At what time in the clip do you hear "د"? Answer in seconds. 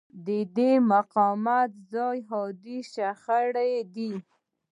0.27-0.29